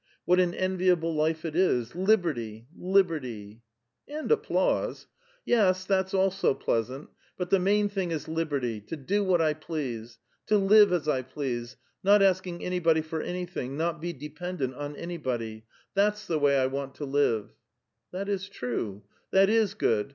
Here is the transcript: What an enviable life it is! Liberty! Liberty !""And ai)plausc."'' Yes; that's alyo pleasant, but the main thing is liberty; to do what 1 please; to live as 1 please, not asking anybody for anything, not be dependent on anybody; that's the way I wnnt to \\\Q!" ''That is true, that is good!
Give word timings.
What 0.25 0.39
an 0.39 0.55
enviable 0.55 1.13
life 1.13 1.45
it 1.45 1.55
is! 1.55 1.93
Liberty! 1.93 2.65
Liberty 2.75 3.61
!""And 4.17 4.31
ai)plausc."'' 4.31 5.05
Yes; 5.45 5.85
that's 5.85 6.11
alyo 6.13 6.59
pleasant, 6.59 7.09
but 7.37 7.51
the 7.51 7.59
main 7.59 7.87
thing 7.87 8.09
is 8.09 8.27
liberty; 8.27 8.79
to 8.81 8.97
do 8.97 9.23
what 9.23 9.41
1 9.41 9.55
please; 9.61 10.17
to 10.47 10.57
live 10.57 10.91
as 10.91 11.05
1 11.05 11.25
please, 11.25 11.77
not 12.03 12.23
asking 12.23 12.65
anybody 12.65 13.01
for 13.01 13.21
anything, 13.21 13.77
not 13.77 14.01
be 14.01 14.11
dependent 14.11 14.73
on 14.73 14.95
anybody; 14.95 15.65
that's 15.93 16.25
the 16.25 16.39
way 16.39 16.59
I 16.59 16.67
wnnt 16.67 16.95
to 16.95 17.05
\\\Q!" 17.05 17.51
''That 18.11 18.27
is 18.27 18.49
true, 18.49 19.03
that 19.31 19.51
is 19.51 19.75
good! 19.75 20.09